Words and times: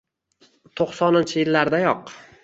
to'qsoninchi 0.79 1.37
yillardayoq 1.43 2.11